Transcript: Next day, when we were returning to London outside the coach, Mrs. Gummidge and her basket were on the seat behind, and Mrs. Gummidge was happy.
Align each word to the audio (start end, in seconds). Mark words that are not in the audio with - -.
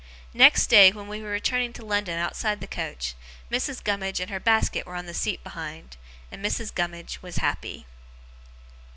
Next 0.33 0.65
day, 0.65 0.91
when 0.91 1.07
we 1.07 1.21
were 1.21 1.29
returning 1.29 1.73
to 1.73 1.85
London 1.85 2.17
outside 2.17 2.59
the 2.59 2.65
coach, 2.65 3.13
Mrs. 3.51 3.83
Gummidge 3.83 4.19
and 4.19 4.31
her 4.31 4.39
basket 4.39 4.87
were 4.87 4.95
on 4.95 5.05
the 5.05 5.13
seat 5.13 5.43
behind, 5.43 5.95
and 6.31 6.43
Mrs. 6.43 6.73
Gummidge 6.73 7.21
was 7.21 7.35
happy. 7.35 7.85